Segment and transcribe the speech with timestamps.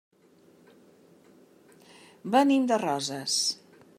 [2.37, 3.39] Venim de Roses.